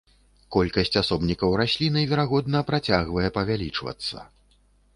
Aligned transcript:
Колькасць 0.53 0.95
асобнікаў 1.01 1.53
расліны, 1.61 2.01
верагодна, 2.15 2.63
працягвае 2.73 3.29
павялічвацца. 3.39 4.27